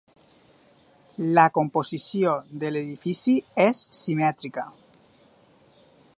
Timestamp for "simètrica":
4.03-4.69